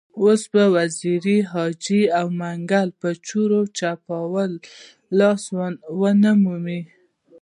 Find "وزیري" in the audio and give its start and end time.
0.75-1.37